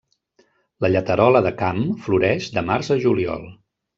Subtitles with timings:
[0.85, 3.49] La lleterola de camp floreix de març a juliol.